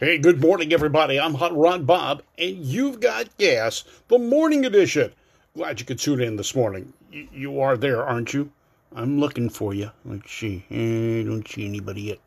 [0.00, 1.20] Hey, good morning, everybody.
[1.20, 5.12] I'm Hot Rod Bob, and you've got gas, the morning edition.
[5.54, 6.94] Glad you could tune in this morning.
[7.12, 8.50] Y- you are there, aren't you?
[8.96, 9.90] I'm looking for you.
[10.06, 10.64] Let's see.
[10.70, 12.18] I don't see anybody yet.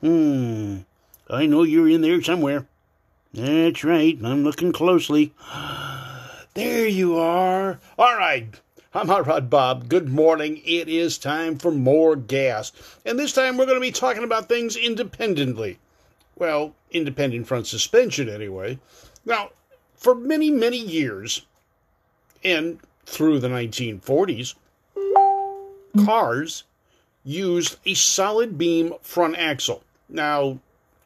[0.00, 0.78] Hmm.
[1.28, 2.66] I know you're in there somewhere.
[3.34, 4.18] That's right.
[4.24, 5.34] I'm looking closely.
[6.54, 7.78] There you are.
[7.98, 8.58] All right.
[8.94, 9.90] I'm Hot Rod Bob.
[9.90, 10.62] Good morning.
[10.64, 12.72] It is time for more gas.
[13.04, 15.78] And this time we're going to be talking about things independently.
[16.38, 18.78] Well, independent front suspension, anyway.
[19.24, 19.50] Now,
[19.96, 21.44] for many, many years,
[22.44, 24.54] and through the 1940s,
[26.04, 26.64] cars
[27.24, 29.82] used a solid beam front axle.
[30.08, 30.60] Now,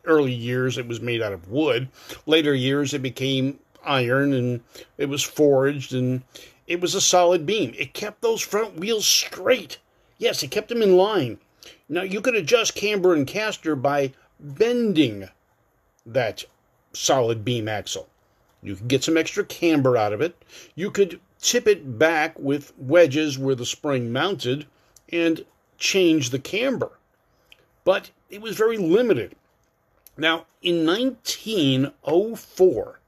[0.05, 1.89] early years it was made out of wood.
[2.27, 4.61] Later years it became iron and
[4.99, 6.23] it was forged and
[6.67, 7.75] it was a solid beam.
[7.79, 9.79] It kept those front wheels straight.
[10.19, 11.39] Yes, it kept them in line.
[11.89, 15.29] Now you could adjust camber and caster by bending
[16.05, 16.45] that
[16.93, 18.09] solid beam axle.
[18.63, 20.37] You could get some extra camber out of it.
[20.75, 24.67] You could tip it back with wedges where the spring mounted
[25.09, 25.45] and
[25.79, 26.91] change the camber.
[27.85, 29.35] But it was very limited.
[30.17, 33.01] Now, in 1904,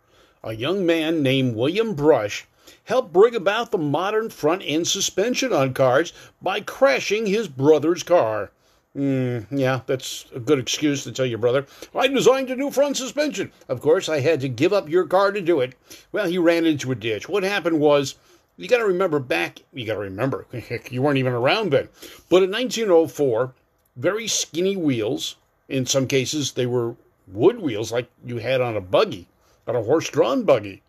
[0.43, 2.47] a young man named William Brush
[2.85, 8.51] helped bring about the modern front end suspension on cars by crashing his brother's car.
[8.97, 11.67] Mm, yeah, that's a good excuse to tell your brother.
[11.97, 13.51] I designed a new front suspension.
[13.69, 15.75] Of course, I had to give up your car to do it.
[16.13, 17.29] Well, he ran into a ditch.
[17.29, 18.15] What happened was,
[18.57, 20.47] you got to remember back, you got to remember,
[20.91, 21.89] you weren't even around then.
[22.29, 23.53] But in 1904,
[23.97, 25.37] very skinny wheels,
[25.69, 26.95] in some cases, they were
[27.27, 29.27] wood wheels like you had on a buggy,
[29.67, 30.83] on a horse drawn buggy,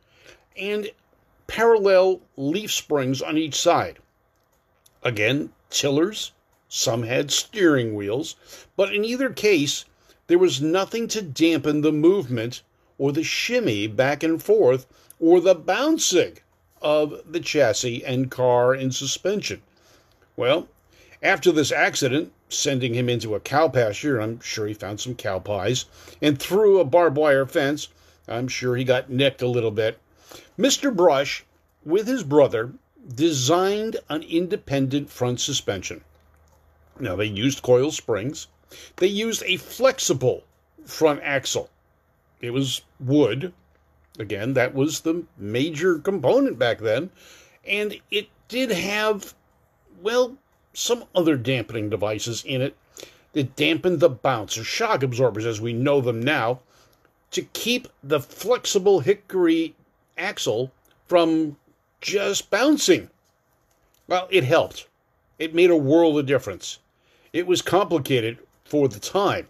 [0.56, 0.92] and
[1.48, 3.98] parallel leaf springs on each side.
[5.02, 6.34] Again, tillers
[6.68, 8.36] some had steering wheels,
[8.76, 9.86] but in either case,
[10.28, 12.64] there was nothing to dampen the movement
[12.98, 14.88] or the shimmy back and forth
[15.20, 16.38] or the bouncing
[16.82, 19.62] of the chassis and car in suspension.
[20.36, 20.68] Well,
[21.22, 25.40] after this accident, sending him into a cow pasture, I'm sure he found some cow
[25.40, 25.86] pies,
[26.22, 27.88] and through a barbed wire fence,
[28.28, 30.00] I'm sure he got nicked a little bit.
[30.58, 30.96] Mr.
[30.96, 31.44] Brush,
[31.84, 32.74] with his brother,
[33.14, 36.04] designed an independent front suspension.
[37.00, 38.48] Now, they used coil springs.
[38.98, 40.44] They used a flexible
[40.86, 41.70] front axle.
[42.42, 43.54] It was wood.
[44.18, 47.10] Again, that was the major component back then.
[47.66, 49.34] And it did have,
[50.02, 50.38] well,
[50.74, 52.76] some other dampening devices in it
[53.34, 56.60] that dampened the bounce, or shock absorbers as we know them now,
[57.32, 59.76] to keep the flexible hickory
[60.18, 60.72] axle
[61.08, 61.58] from
[62.00, 63.10] just bouncing.
[64.08, 64.88] Well, it helped.
[65.38, 66.80] It made a world of difference.
[67.36, 69.50] It was complicated for the time.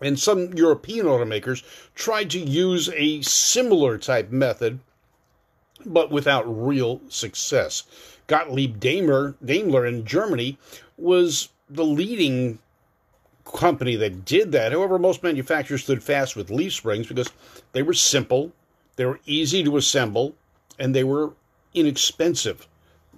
[0.00, 1.62] And some European automakers
[1.94, 4.80] tried to use a similar type method,
[5.84, 7.82] but without real success.
[8.28, 10.56] Gottlieb Daimler, Daimler in Germany
[10.96, 12.60] was the leading
[13.44, 14.72] company that did that.
[14.72, 17.30] However, most manufacturers stood fast with leaf springs because
[17.72, 18.52] they were simple,
[18.96, 20.34] they were easy to assemble,
[20.78, 21.34] and they were
[21.74, 22.66] inexpensive.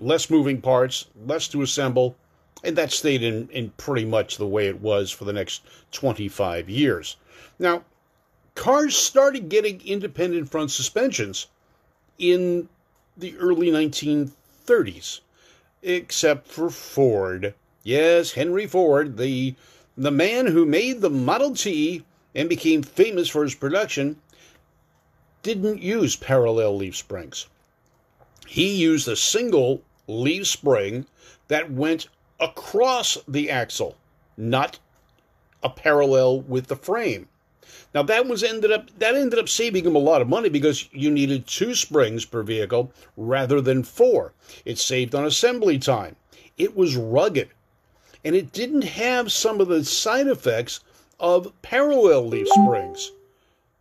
[0.01, 2.17] Less moving parts, less to assemble,
[2.65, 6.69] and that stayed in, in pretty much the way it was for the next 25
[6.69, 7.17] years.
[7.59, 7.85] Now,
[8.55, 11.47] cars started getting independent front suspensions
[12.19, 12.69] in
[13.17, 15.21] the early 1930s,
[15.83, 17.55] except for Ford.
[17.83, 19.55] Yes, Henry Ford, the,
[19.97, 22.05] the man who made the Model T
[22.35, 24.17] and became famous for his production,
[25.43, 27.47] didn't use parallel leaf springs.
[28.47, 31.07] He used a single leaf spring
[31.49, 32.09] that went
[32.41, 33.97] across the axle,
[34.37, 34.79] not
[35.63, 37.29] a parallel with the frame.
[37.95, 40.89] Now that was ended up that ended up saving him a lot of money because
[40.93, 44.33] you needed two springs per vehicle rather than four.
[44.65, 46.17] It saved on assembly time.
[46.57, 47.51] It was rugged.
[48.25, 50.81] And it didn't have some of the side effects
[51.21, 53.13] of parallel leaf springs.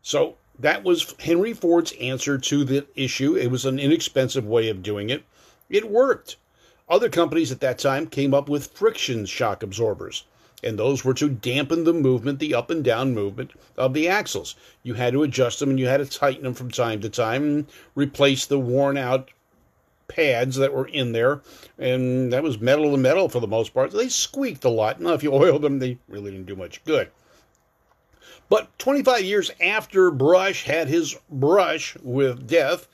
[0.01, 3.35] So that was Henry Ford's answer to the issue.
[3.35, 5.23] It was an inexpensive way of doing it.
[5.69, 6.37] It worked.
[6.89, 10.23] Other companies at that time came up with friction shock absorbers,
[10.63, 14.55] and those were to dampen the movement, the up and down movement of the axles.
[14.83, 17.43] You had to adjust them and you had to tighten them from time to time
[17.43, 19.31] and replace the worn out
[20.07, 21.41] pads that were in there,
[21.77, 23.91] and that was metal to metal for the most part.
[23.91, 25.01] They squeaked a lot.
[25.01, 27.11] Now, if you oiled them, they really didn't do much good.
[28.49, 32.87] But 25 years after Brush had his brush with death,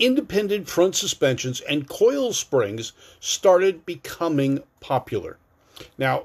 [0.00, 5.36] independent front suspensions and coil springs started becoming popular.
[5.98, 6.24] Now,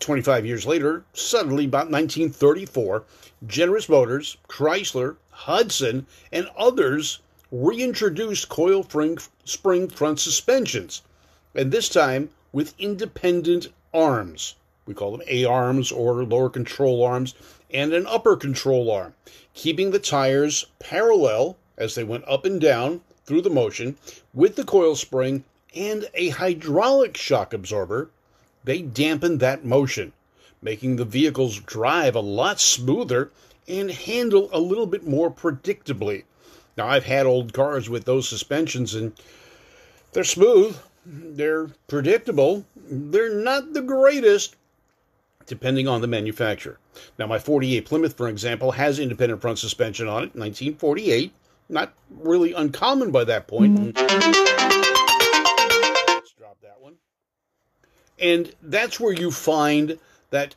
[0.00, 3.04] 25 years later, suddenly about 1934,
[3.46, 7.20] General Motors, Chrysler, Hudson, and others
[7.52, 8.82] reintroduced coil
[9.44, 11.02] spring front suspensions,
[11.54, 14.54] and this time with independent arms.
[14.86, 17.34] We call them A arms or lower control arms,
[17.70, 19.12] and an upper control arm,
[19.52, 23.96] keeping the tires parallel as they went up and down through the motion
[24.34, 28.10] with the coil spring and a hydraulic shock absorber
[28.64, 30.12] they dampen that motion,
[30.60, 33.30] making the vehicles drive a lot smoother
[33.68, 36.24] and handle a little bit more predictably.
[36.76, 39.12] Now, I've had old cars with those suspensions, and
[40.10, 40.76] they're smooth,
[41.06, 44.56] they're predictable, they're not the greatest,
[45.46, 46.80] depending on the manufacturer.
[47.16, 51.32] Now, my 48 Plymouth, for example, has independent front suspension on it, 1948.
[51.70, 53.78] Not really uncommon by that point.
[53.78, 54.40] Mm-hmm.
[58.18, 60.54] And that's where you find that,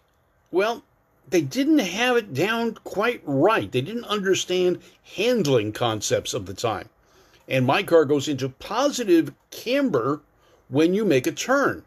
[0.51, 0.83] well,
[1.29, 3.71] they didn't have it down quite right.
[3.71, 4.81] They didn't understand
[5.15, 6.89] handling concepts of the time.
[7.47, 10.21] And my car goes into positive camber
[10.67, 11.83] when you make a turn.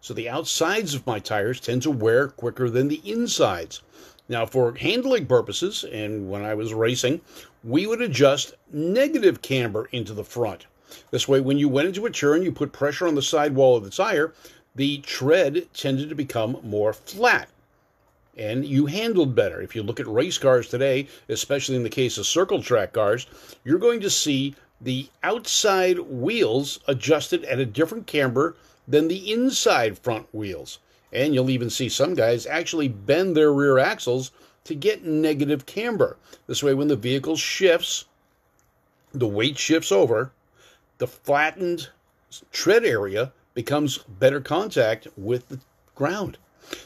[0.00, 3.82] So the outsides of my tires tend to wear quicker than the insides.
[4.30, 7.20] Now, for handling purposes, and when I was racing,
[7.64, 10.66] we would adjust negative camber into the front.
[11.10, 13.82] This way, when you went into a turn, you put pressure on the sidewall of
[13.82, 14.32] the tire,
[14.76, 17.48] the tread tended to become more flat
[18.38, 19.60] and you handled better.
[19.60, 23.26] If you look at race cars today, especially in the case of circle track cars,
[23.64, 28.54] you're going to see the outside wheels adjusted at a different camber
[28.86, 30.78] than the inside front wheels.
[31.12, 34.30] And you'll even see some guys actually bend their rear axles
[34.64, 36.16] to get negative camber.
[36.46, 38.04] This way, when the vehicle shifts,
[39.12, 40.32] the weight shifts over,
[40.98, 41.88] the flattened
[42.52, 45.58] tread area becomes better contact with the
[45.94, 46.38] ground.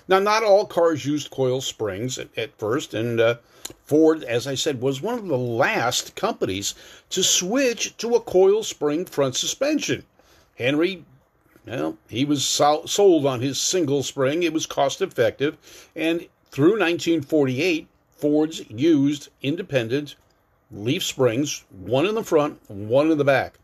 [0.09, 3.37] Now, not all cars used coil springs at, at first, and uh,
[3.85, 6.75] Ford, as I said, was one of the last companies
[7.11, 10.05] to switch to a coil spring front suspension.
[10.57, 11.05] Henry,
[11.67, 14.43] well, he was sold on his single spring.
[14.43, 15.57] It was cost effective,
[15.95, 20.15] and through 1948, Fords used independent
[20.71, 23.59] leaf springs, one in the front, one in the back.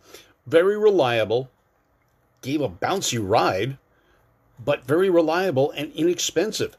[0.46, 1.48] Very reliable,
[2.42, 3.78] gave a bouncy ride,
[4.62, 6.76] but very reliable and inexpensive.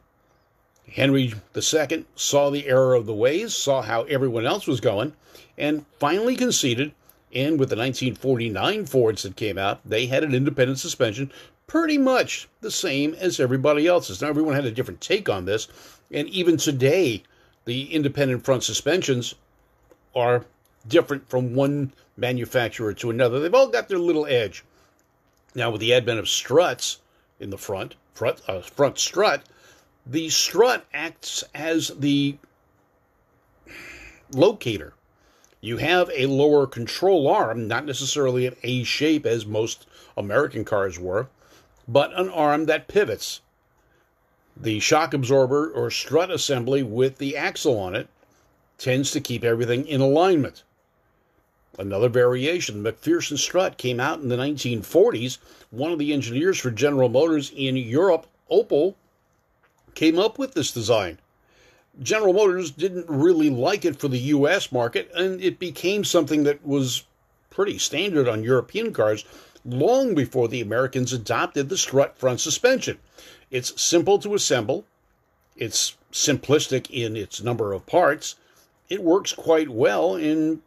[0.87, 5.13] Henry II saw the error of the ways, saw how everyone else was going,
[5.57, 6.91] and finally conceded.
[7.33, 11.31] And with the 1949 Fords that came out, they had an independent suspension
[11.67, 14.21] pretty much the same as everybody else's.
[14.21, 15.69] Now, everyone had a different take on this,
[16.11, 17.23] and even today,
[17.63, 19.35] the independent front suspensions
[20.13, 20.45] are
[20.87, 23.39] different from one manufacturer to another.
[23.39, 24.65] They've all got their little edge.
[25.55, 26.99] Now, with the advent of struts
[27.39, 29.43] in the front, front, uh, front strut,
[30.05, 32.37] the strut acts as the
[34.31, 34.93] locator.
[35.63, 39.85] You have a lower control arm, not necessarily an A shape as most
[40.17, 41.27] American cars were,
[41.87, 43.41] but an arm that pivots.
[44.57, 48.09] The shock absorber or strut assembly with the axle on it
[48.79, 50.63] tends to keep everything in alignment.
[51.77, 55.37] Another variation, the MacPherson strut, came out in the 1940s.
[55.69, 58.95] One of the engineers for General Motors in Europe, Opel,
[59.93, 61.19] came up with this design.
[62.01, 66.65] General Motors didn't really like it for the US market, and it became something that
[66.65, 67.03] was
[67.49, 69.25] pretty standard on European cars
[69.65, 72.97] long before the Americans adopted the strut front suspension.
[73.49, 74.85] It's simple to assemble,
[75.55, 78.35] it's simplistic in its number of parts,
[78.89, 80.61] it works quite well in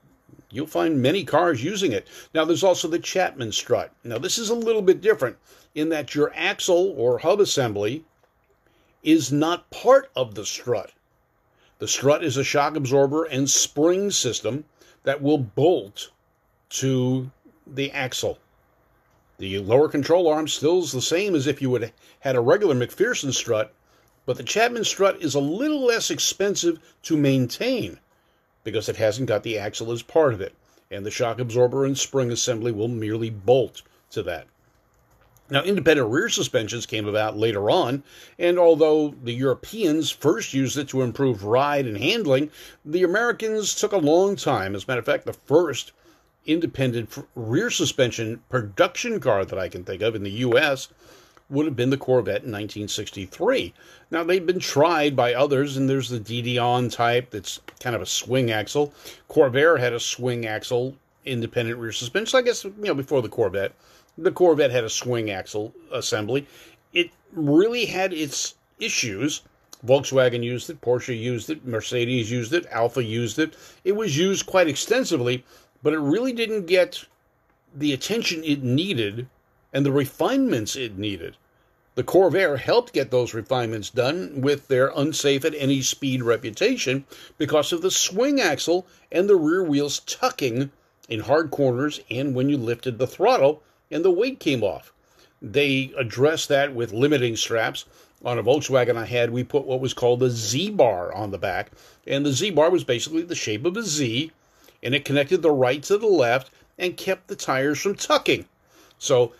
[0.54, 2.06] You'll find many cars using it.
[2.32, 3.90] Now, there's also the Chapman strut.
[4.04, 5.36] Now, this is a little bit different
[5.74, 8.04] in that your axle or hub assembly
[9.02, 10.92] is not part of the strut.
[11.78, 14.64] The strut is a shock absorber and spring system
[15.02, 16.10] that will bolt
[16.70, 17.30] to
[17.66, 18.38] the axle.
[19.38, 22.74] The lower control arm still is the same as if you would had a regular
[22.74, 23.72] MacPherson strut,
[24.24, 27.98] but the Chapman strut is a little less expensive to maintain
[28.62, 30.54] because it hasn't got the axle as part of it,
[30.90, 34.46] and the shock absorber and spring assembly will merely bolt to that.
[35.50, 38.02] Now, independent rear suspensions came about later on,
[38.38, 42.50] and although the Europeans first used it to improve ride and handling,
[42.84, 44.74] the Americans took a long time.
[44.74, 45.92] As a matter of fact, the first
[46.46, 50.88] independent rear suspension production car that I can think of in the U.S
[51.50, 53.74] would have been the Corvette in 1963.
[54.10, 58.02] Now, they've been tried by others, and there's the De Dion type that's kind of
[58.02, 58.94] a swing axle.
[59.28, 62.38] Corvair had a swing axle independent rear suspension.
[62.38, 63.72] I guess, you know, before the Corvette,
[64.16, 66.46] the Corvette had a swing axle assembly.
[66.92, 69.42] It really had its issues.
[69.84, 73.54] Volkswagen used it, Porsche used it, Mercedes used it, Alfa used it.
[73.84, 75.44] It was used quite extensively,
[75.82, 77.04] but it really didn't get
[77.74, 79.26] the attention it needed
[79.72, 81.36] and the refinements it needed.
[81.96, 87.04] The Corvair helped get those refinements done with their unsafe at any speed reputation
[87.38, 90.72] because of the swing axle and the rear wheels tucking
[91.08, 94.92] in hard corners and when you lifted the throttle and the weight came off.
[95.42, 97.84] They addressed that with limiting straps.
[98.24, 101.38] On a Volkswagen I had, we put what was called a Z bar on the
[101.38, 101.70] back,
[102.06, 104.32] and the Z bar was basically the shape of a Z,
[104.82, 108.46] and it connected the right to the left and kept the tires from tucking.
[108.98, 109.32] So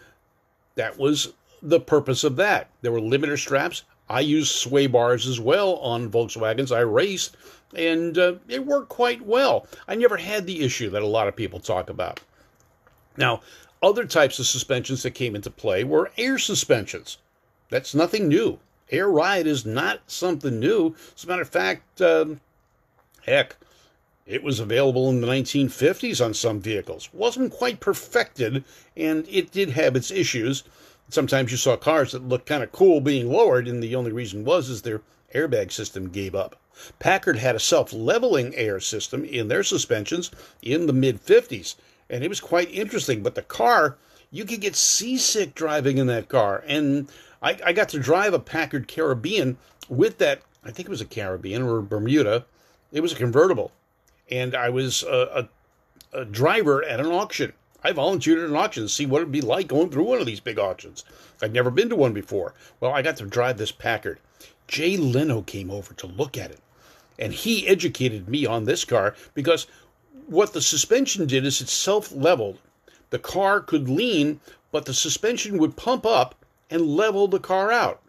[0.74, 2.68] that was the purpose of that.
[2.82, 3.84] There were limiter straps.
[4.08, 7.36] I used sway bars as well on Volkswagens I raced,
[7.76, 9.66] and uh, it worked quite well.
[9.88, 12.20] I never had the issue that a lot of people talk about.
[13.16, 13.40] Now,
[13.82, 17.18] other types of suspensions that came into play were air suspensions.
[17.70, 18.58] That's nothing new.
[18.90, 20.94] Air ride is not something new.
[21.16, 22.40] As a matter of fact, um,
[23.22, 23.56] heck,
[24.26, 27.10] it was available in the 1950s on some vehicles.
[27.12, 28.64] Wasn't quite perfected,
[28.96, 30.64] and it did have its issues.
[31.10, 34.44] Sometimes you saw cars that looked kind of cool being lowered, and the only reason
[34.44, 35.02] was is their
[35.34, 36.56] airbag system gave up.
[36.98, 40.30] Packard had a self-leveling air system in their suspensions
[40.62, 41.76] in the mid 50s,
[42.10, 43.22] and it was quite interesting.
[43.22, 43.96] But the car,
[44.30, 47.10] you could get seasick driving in that car, and
[47.42, 50.42] I, I got to drive a Packard Caribbean with that.
[50.64, 52.46] I think it was a Caribbean or Bermuda.
[52.92, 53.72] It was a convertible,
[54.30, 55.48] and I was a,
[56.12, 57.52] a, a driver at an auction
[57.86, 60.24] I volunteered at an auction to see what it'd be like going through one of
[60.24, 61.04] these big auctions.
[61.42, 62.54] I'd never been to one before.
[62.80, 64.20] Well, I got to drive this Packard.
[64.66, 66.60] Jay Leno came over to look at it,
[67.18, 69.66] and he educated me on this car because
[70.26, 72.58] what the suspension did is it self leveled.
[73.10, 74.40] The car could lean,
[74.72, 76.34] but the suspension would pump up
[76.70, 78.00] and level the car out.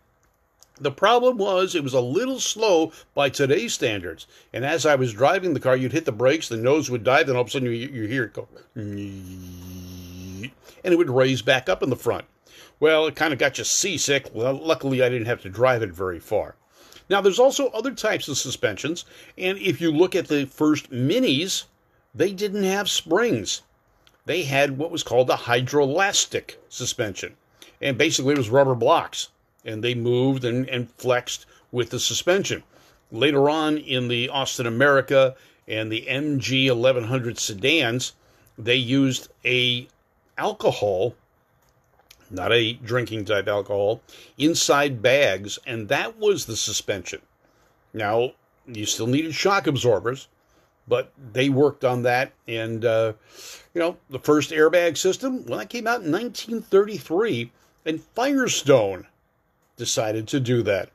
[0.79, 4.27] The problem was it was a little slow by today's standards.
[4.51, 7.27] And as I was driving the car, you'd hit the brakes, the nose would dive,
[7.27, 10.51] then all of a sudden you, you hear it go, and
[10.83, 12.25] it would raise back up in the front.
[12.79, 14.29] Well, it kind of got you seasick.
[14.33, 16.55] Well, luckily, I didn't have to drive it very far.
[17.09, 19.05] Now, there's also other types of suspensions,
[19.37, 21.65] and if you look at the first minis,
[22.13, 23.61] they didn't have springs.
[24.25, 27.35] They had what was called a hydrolastic suspension,
[27.79, 29.29] and basically it was rubber blocks
[29.65, 32.63] and they moved and, and flexed with the suspension.
[33.11, 35.35] Later on in the Austin America
[35.67, 38.13] and the MG 1100 sedans,
[38.57, 39.87] they used a
[40.37, 41.15] alcohol,
[42.29, 44.01] not a drinking type alcohol,
[44.37, 47.21] inside bags, and that was the suspension.
[47.93, 48.31] Now,
[48.67, 50.27] you still needed shock absorbers,
[50.87, 52.31] but they worked on that.
[52.47, 53.13] And, uh,
[53.73, 57.51] you know, the first airbag system, well, that came out in 1933,
[57.85, 59.07] and Firestone
[59.77, 60.89] decided to do that.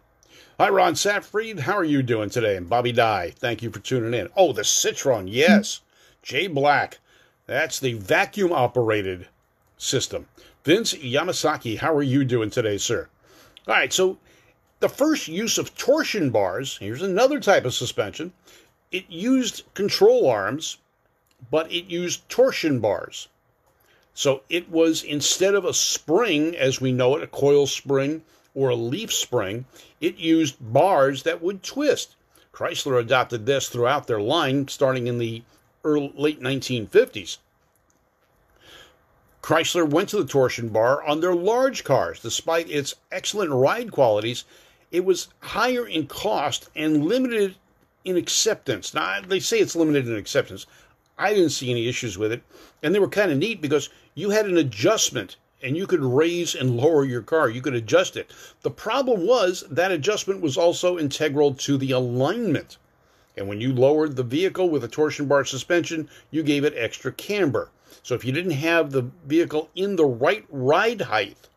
[0.58, 1.60] Hi, Ron Satfried.
[1.60, 2.56] How are you doing today?
[2.56, 4.28] And Bobby Dye, thank you for tuning in.
[4.36, 5.80] Oh, the Citroen, yes.
[6.22, 6.98] Jay Black.
[7.46, 9.26] That's the vacuum operated
[9.78, 10.28] system.
[10.62, 13.08] Vince Yamasaki, how are you doing today, sir?
[13.66, 14.18] All right, so
[14.80, 18.34] the first use of torsion bars, here's another type of suspension.
[18.92, 20.76] It used control arms,
[21.50, 23.28] but it used torsion bars.
[24.12, 28.22] So it was instead of a spring as we know it, a coil spring
[28.54, 29.64] or a leaf spring,
[29.98, 32.16] it used bars that would twist.
[32.52, 35.42] Chrysler adopted this throughout their line starting in the
[35.84, 37.38] early, late 1950s.
[39.42, 42.20] Chrysler went to the torsion bar on their large cars.
[42.20, 44.44] Despite its excellent ride qualities,
[44.90, 47.56] it was higher in cost and limited
[48.04, 48.92] in acceptance.
[48.92, 50.66] Now, they say it's limited in acceptance.
[51.16, 52.42] I didn't see any issues with it.
[52.82, 56.54] And they were kind of neat because you had an adjustment and you could raise
[56.54, 57.48] and lower your car.
[57.48, 58.30] You could adjust it.
[58.62, 62.78] The problem was that adjustment was also integral to the alignment.
[63.36, 67.12] And when you lowered the vehicle with a torsion bar suspension, you gave it extra
[67.12, 67.70] camber.
[68.02, 71.48] So if you didn't have the vehicle in the right ride height,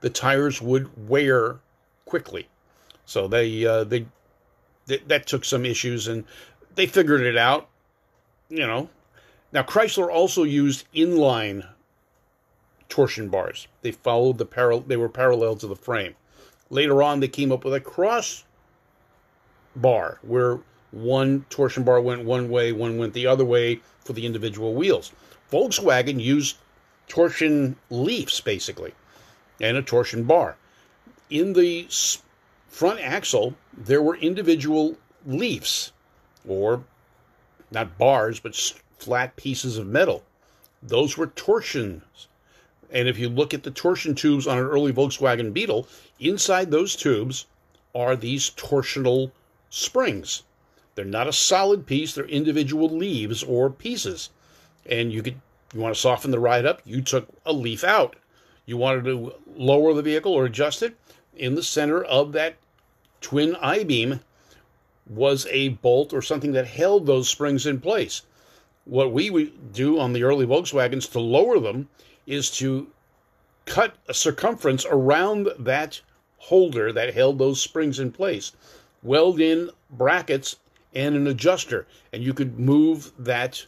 [0.00, 1.58] the tires would wear
[2.04, 2.48] quickly.
[3.04, 4.06] So they, uh, they,
[4.86, 6.24] that took some issues, and
[6.74, 7.68] they figured it out.
[8.48, 8.88] You know,
[9.52, 11.66] now Chrysler also used inline
[12.88, 13.68] torsion bars.
[13.82, 16.14] They followed the parallel, they were parallel to the frame.
[16.70, 18.44] Later on, they came up with a cross
[19.76, 24.24] bar where one torsion bar went one way, one went the other way for the
[24.24, 25.12] individual wheels.
[25.50, 26.56] Volkswagen used
[27.08, 28.92] torsion leafs basically
[29.60, 30.56] and a torsion bar.
[31.30, 31.88] In the
[32.68, 35.92] front axle, there were individual leafs
[36.46, 36.84] or
[37.70, 38.54] not bars, but
[38.98, 40.24] flat pieces of metal.
[40.82, 42.28] Those were torsions
[42.90, 45.86] and if you look at the torsion tubes on an early Volkswagen Beetle,
[46.18, 47.44] inside those tubes,
[47.94, 49.30] are these torsional
[49.68, 50.42] springs.
[50.94, 54.30] They're not a solid piece, they're individual leaves or pieces.
[54.86, 55.40] And you could
[55.74, 58.16] you want to soften the ride up, you took a leaf out.
[58.64, 60.96] You wanted to lower the vehicle or adjust it,
[61.36, 62.56] in the center of that
[63.20, 64.20] twin I beam
[65.08, 68.22] was a bolt or something that held those springs in place.
[68.84, 71.88] What we would do on the early Volkswagens to lower them
[72.26, 72.88] is to
[73.66, 76.00] cut a circumference around that
[76.38, 78.52] holder that held those springs in place,
[79.02, 80.56] weld in brackets
[80.94, 83.66] and an adjuster, and you could move that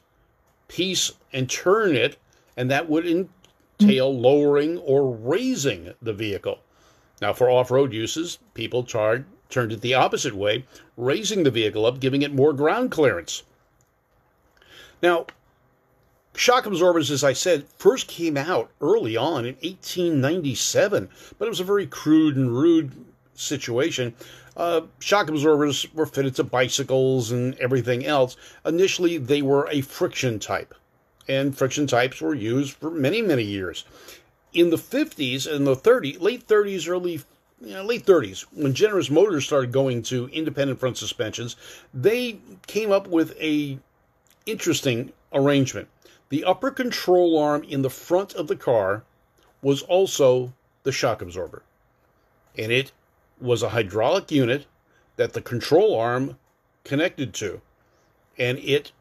[0.70, 2.16] piece and turn it,
[2.56, 6.60] and that would entail lowering or raising the vehicle.
[7.20, 9.26] Now, for off road uses, people turned
[9.72, 10.64] it the opposite way,
[10.96, 13.42] raising the vehicle up, giving it more ground clearance.
[15.02, 15.26] Now,
[16.34, 21.08] shock absorbers, as I said, first came out early on in 1897,
[21.38, 22.92] but it was a very crude and rude
[23.34, 24.14] situation.
[24.60, 28.36] Uh, shock absorbers were fitted to bicycles and everything else.
[28.66, 30.74] Initially, they were a friction type,
[31.26, 33.86] and friction types were used for many, many years.
[34.52, 37.22] In the 50s and the 30s, late 30s, early
[37.62, 41.56] you know, late 30s, when Generous Motors started going to independent front suspensions,
[41.94, 43.78] they came up with a
[44.44, 45.88] interesting arrangement.
[46.28, 49.04] The upper control arm in the front of the car
[49.62, 50.52] was also
[50.82, 51.62] the shock absorber.
[52.58, 52.92] And it
[53.40, 54.66] was a hydraulic unit
[55.16, 56.38] that the control arm
[56.84, 57.60] connected to.
[58.38, 58.92] And it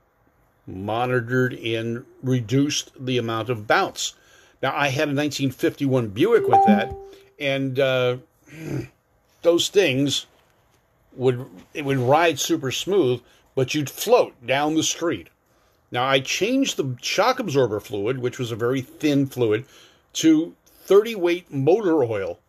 [0.67, 4.13] monitored and reduced the amount of bounce.
[4.61, 6.95] Now, I had a 1951 Buick with that,
[7.39, 8.17] and uh,
[9.41, 10.25] those things
[11.13, 13.21] would it would ride super smooth,
[13.55, 15.29] but you'd float down the street.
[15.91, 19.65] Now I changed the shock absorber fluid, which was a very thin fluid,
[20.13, 22.39] to 30 weight motor oil.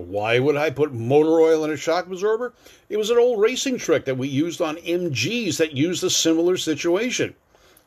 [0.00, 2.52] Why would I put motor oil in a shock absorber?
[2.88, 6.56] It was an old racing trick that we used on MGs that used a similar
[6.56, 7.34] situation.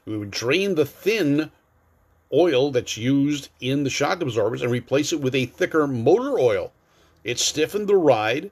[0.05, 1.51] We would drain the thin
[2.33, 6.71] oil that's used in the shock absorbers and replace it with a thicker motor oil.
[7.23, 8.51] It stiffened the ride,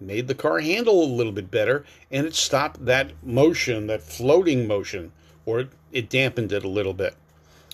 [0.00, 4.66] made the car handle a little bit better, and it stopped that motion, that floating
[4.66, 5.12] motion,
[5.46, 7.14] or it dampened it a little bit.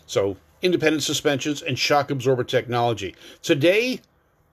[0.06, 3.14] So, independent suspensions and shock absorber technology.
[3.42, 4.00] Today,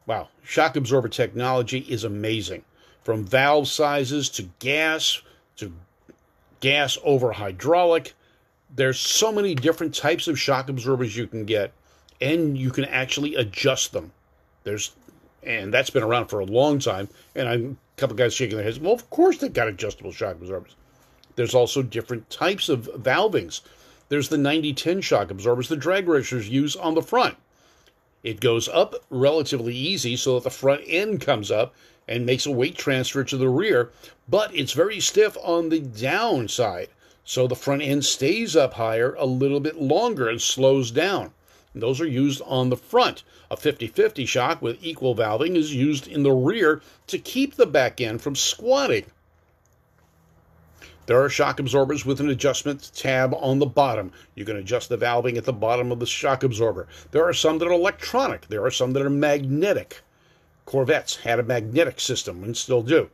[0.06, 2.64] wow, shock absorber technology is amazing.
[3.04, 5.22] From valve sizes to gas
[5.58, 5.72] to
[6.60, 8.14] gas over hydraulic,
[8.76, 11.72] there's so many different types of shock absorbers you can get,
[12.20, 14.12] and you can actually adjust them.
[14.64, 14.92] There's
[15.46, 17.08] and that's been around for a long time.
[17.36, 18.80] And I'm, a couple guys shaking their heads.
[18.80, 20.76] Well, of course they've got adjustable shock absorbers.
[21.36, 23.62] There's also different types of valvings.
[24.10, 27.38] There's the 90-10 shock absorbers the drag racers use on the front.
[28.26, 31.76] It goes up relatively easy so that the front end comes up
[32.08, 33.92] and makes a weight transfer to the rear,
[34.28, 36.90] but it's very stiff on the downside.
[37.24, 41.34] So the front end stays up higher a little bit longer and slows down.
[41.76, 43.22] Those are used on the front.
[43.52, 48.02] A 50-50 shock with equal valving is used in the rear to keep the back
[48.02, 49.06] end from squatting.
[51.06, 54.12] There are shock absorbers with an adjustment tab on the bottom.
[54.34, 56.88] You can adjust the valving at the bottom of the shock absorber.
[57.12, 58.48] There are some that are electronic.
[58.48, 60.02] There are some that are magnetic.
[60.66, 63.10] Corvettes had a magnetic system and still do.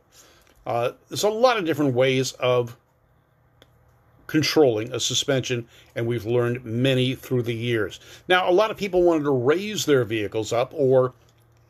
[0.66, 2.76] Uh, there's a lot of different ways of
[4.26, 8.00] controlling a suspension, and we've learned many through the years.
[8.28, 11.12] Now, a lot of people wanted to raise their vehicles up or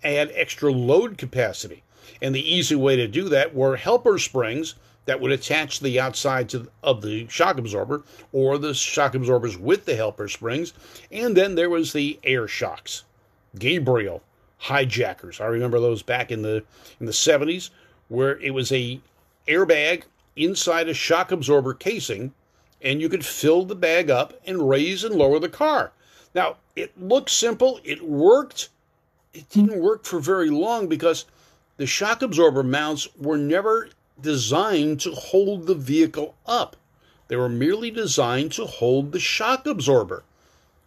[0.05, 1.83] add extra load capacity.
[2.21, 6.49] And the easy way to do that were helper springs that would attach the outside
[6.51, 10.73] to, of the shock absorber or the shock absorbers with the helper springs.
[11.11, 13.05] And then there was the air shocks.
[13.59, 14.23] Gabriel
[14.59, 15.41] Hi-Jackers.
[15.41, 16.63] I remember those back in the
[17.01, 17.71] in the 70s
[18.09, 19.01] where it was a
[19.49, 20.05] airbag
[20.37, 22.33] inside a shock absorber casing
[22.81, 25.93] and you could fill the bag up and raise and lower the car.
[26.35, 28.69] Now, it looked simple, it worked.
[29.35, 31.27] It didn't work for very long because
[31.77, 33.89] the shock absorber mounts were never
[34.23, 36.77] designed to hold the vehicle up.
[37.29, 40.23] They were merely designed to hold the shock absorber.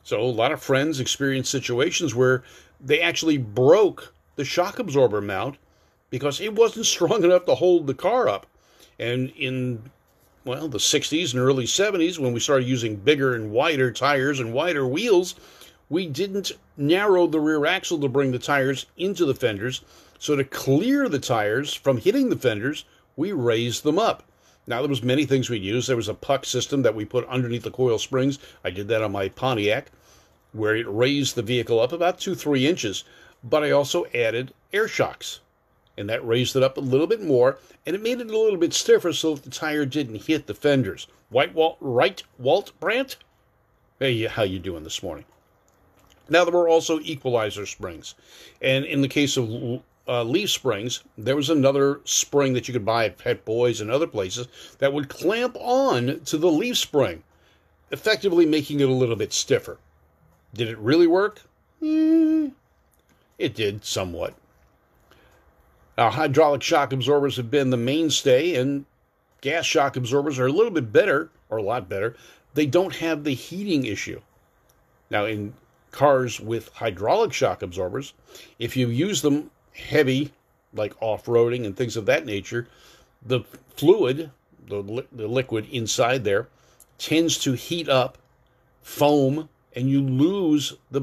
[0.04, 2.44] So, a lot of friends experienced situations where
[2.80, 5.58] they actually broke the shock absorber mount
[6.10, 8.46] because it wasn't strong enough to hold the car up.
[9.00, 9.90] And in
[10.46, 14.54] well, the 60s and early 70s, when we started using bigger and wider tires and
[14.54, 15.34] wider wheels,
[15.90, 19.82] we didn't narrow the rear axle to bring the tires into the fenders.
[20.20, 24.24] So to clear the tires from hitting the fenders, we raised them up.
[24.68, 25.88] Now there was many things we used.
[25.88, 28.40] There was a puck system that we put underneath the coil springs.
[28.64, 29.92] I did that on my Pontiac,
[30.54, 33.04] where it raised the vehicle up about two, three inches.
[33.44, 35.40] But I also added air shocks
[35.98, 38.60] and that raised it up a little bit more, and it made it a little
[38.60, 41.08] bit stiffer so that the tire didn't hit the fenders.
[41.30, 43.18] White Walt, right, Walt Brandt?
[44.00, 45.26] Hey, how you doing this morning?
[46.28, 48.16] Now there were also equalizer springs,
[48.62, 52.86] and in the case of uh, leaf springs, there was another spring that you could
[52.86, 57.24] buy at Pep Boys and other places that would clamp on to the leaf spring,
[57.92, 59.78] effectively making it a little bit stiffer.
[60.54, 61.42] Did it really work?
[61.82, 62.52] Mm,
[63.38, 64.36] it did somewhat.
[65.98, 68.86] Now, hydraulic shock absorbers have been the mainstay, and
[69.42, 72.16] gas shock absorbers are a little bit better, or a lot better.
[72.54, 74.22] They don't have the heating issue.
[75.10, 75.54] Now, in
[75.92, 78.14] cars with hydraulic shock absorbers,
[78.60, 80.32] if you use them heavy,
[80.74, 82.68] like off roading and things of that nature,
[83.26, 83.42] the
[83.76, 84.32] fluid,
[84.68, 86.48] the, li- the liquid inside there,
[86.98, 88.18] tends to heat up,
[88.82, 91.02] foam, and you lose the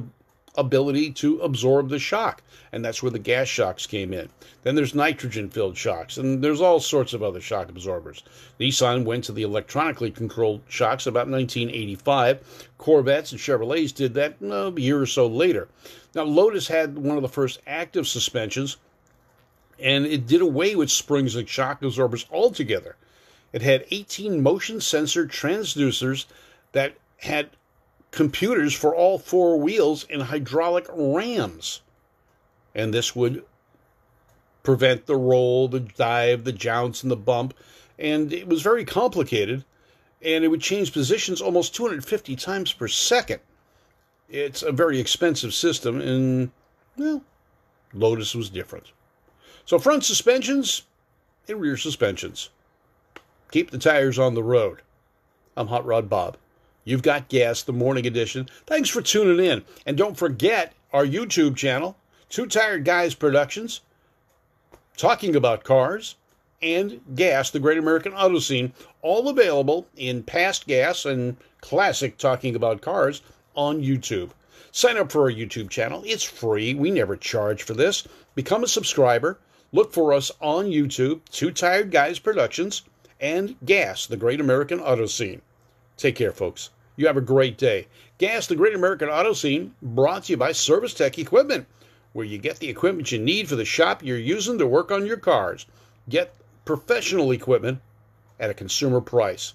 [0.55, 2.43] ability to absorb the shock.
[2.73, 4.29] And that's where the gas shocks came in.
[4.62, 8.23] Then there's nitrogen filled shocks, and there's all sorts of other shock absorbers.
[8.59, 12.69] Nissan went to the electronically controlled shocks about 1985.
[12.79, 15.69] Corvettes and Chevrolets did that uh, a year or so later.
[16.15, 18.77] Now, Lotus had one of the first active suspensions,
[19.79, 22.97] and it did away with springs and shock absorbers altogether.
[23.53, 26.27] It had 18 motion sensor transducers
[26.73, 27.51] that had
[28.12, 31.81] computers for all four wheels and hydraulic rams.
[32.75, 33.44] And this would
[34.62, 37.55] prevent the roll, the dive, the jounce, and the bump.
[37.98, 39.64] And it was very complicated.
[40.20, 43.40] And it would change positions almost 250 times per second.
[44.29, 46.53] It's a very expensive system, and,
[46.96, 47.22] well,
[47.92, 48.92] Lotus was different.
[49.66, 50.85] So, front suspensions
[51.48, 52.48] and rear suspensions.
[53.51, 54.81] Keep the tires on the road.
[55.57, 56.38] I'm Hot Rod Bob.
[56.85, 58.49] You've got gas, the morning edition.
[58.66, 59.64] Thanks for tuning in.
[59.87, 61.97] And don't forget our YouTube channel,
[62.29, 63.83] Two Tired Guys Productions,
[64.97, 66.16] talking about cars
[66.61, 72.55] and gas, the great American auto scene, all available in past gas and classic talking
[72.57, 73.23] about cars
[73.55, 74.31] on YouTube.
[74.71, 76.03] Sign up for our YouTube channel.
[76.07, 76.75] It's free.
[76.75, 78.07] We never charge for this.
[78.35, 79.38] Become a subscriber.
[79.71, 82.83] Look for us on YouTube, Two Tired Guys Productions,
[83.21, 85.42] and Gas, the great American auto scene.
[85.96, 86.70] Take care, folks.
[86.96, 87.87] You have a great day.
[88.18, 91.66] Gas, the great American auto scene, brought to you by Service Tech Equipment,
[92.12, 95.07] where you get the equipment you need for the shop you're using to work on
[95.07, 95.66] your cars.
[96.09, 97.81] Get professional equipment
[98.38, 99.55] at a consumer price.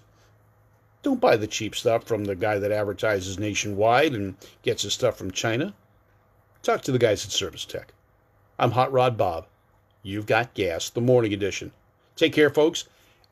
[1.04, 5.18] Don't buy the cheap stuff from the guy that advertises nationwide and gets his stuff
[5.18, 5.74] from China.
[6.64, 7.94] Talk to the guys at Service Tech.
[8.58, 9.46] I'm Hot Rod Bob.
[10.02, 11.72] You've got gas, the morning edition.
[12.16, 12.86] Take care, folks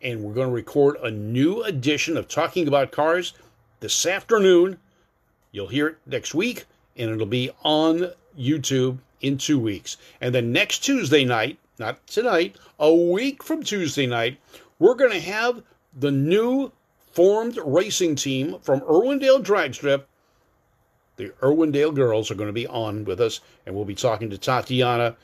[0.05, 3.33] and we're going to record a new edition of Talking About Cars
[3.79, 4.77] this afternoon.
[5.51, 6.65] You'll hear it next week,
[6.95, 9.97] and it'll be on YouTube in two weeks.
[10.21, 14.39] And then next Tuesday night, not tonight, a week from Tuesday night,
[14.77, 15.63] we're going to have
[15.95, 16.71] the new
[17.11, 20.07] formed racing team from Irwindale Drag Strip.
[21.15, 24.37] The Irwindale girls are going to be on with us, and we'll be talking to
[24.37, 25.15] Tatiana,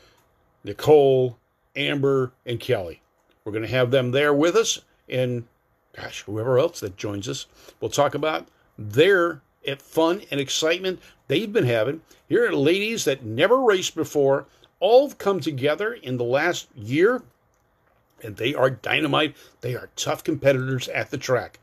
[0.63, 1.37] Nicole,
[1.75, 3.01] Amber, and Kelly.
[3.43, 5.45] We're going to have them there with us, and
[5.95, 7.47] gosh, whoever else that joins us.
[7.79, 12.01] We'll talk about their eh, fun and excitement they've been having.
[12.29, 14.45] Here are ladies that never raced before,
[14.79, 17.23] all have come together in the last year,
[18.23, 19.35] and they are dynamite.
[19.61, 21.59] They are tough competitors at the track.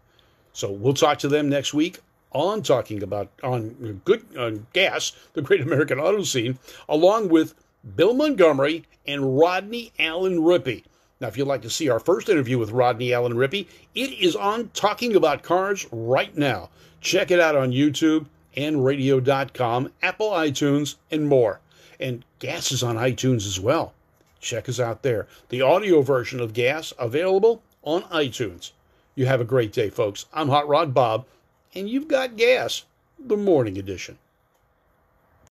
[0.53, 2.01] So we'll talk to them next week
[2.33, 7.55] on talking about on good on gas, the Great American Auto Scene, along with
[7.97, 10.83] Bill Montgomery and Rodney Allen Rippy.
[11.21, 14.37] Now, if you'd like to see our first interview with Rodney Allen Rippy, it is
[14.37, 16.71] on Talking About Cars right now.
[17.01, 18.27] Check it out on YouTube
[18.57, 21.61] and radio.com, Apple iTunes, and more.
[21.99, 23.95] And Gas is on iTunes as well.
[24.41, 25.27] Check us out there.
[25.49, 28.71] The audio version of Gas available on iTunes.
[29.17, 30.27] You have a great day, folks.
[30.33, 31.27] I'm Hot Rod Bob,
[31.75, 32.85] and you've got Gas,
[33.19, 34.19] the morning edition.